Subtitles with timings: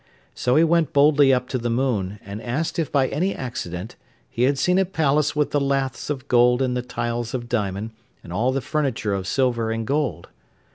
[0.33, 3.95] So he went boldly up to the moon, and asked if by any accident
[4.31, 7.91] he had seen a palace with the laths of gold and the tiles of diamond,
[8.23, 10.29] and all the furniture of silver and gold.